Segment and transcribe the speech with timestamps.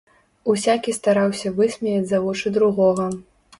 [0.53, 3.09] Усякі стараўся высмеяць за вочы другога.